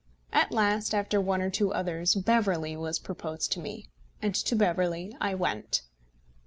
At 0.33 0.51
last, 0.51 0.95
after 0.95 1.21
one 1.21 1.43
or 1.43 1.51
two 1.51 1.73
others, 1.75 2.15
Beverley 2.15 2.75
was 2.75 2.97
proposed 2.97 3.51
to 3.51 3.59
me, 3.59 3.85
and 4.19 4.33
to 4.33 4.55
Beverley 4.55 5.15
I 5.21 5.35
went. 5.35 5.83